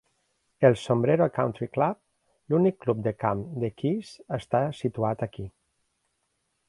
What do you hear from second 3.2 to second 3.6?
camp